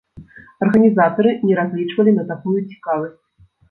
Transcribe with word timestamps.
Арганізатары 0.67 1.35
не 1.51 1.61
разлічвалі 1.61 2.17
на 2.19 2.29
такую 2.35 2.59
цікавасць. 2.69 3.19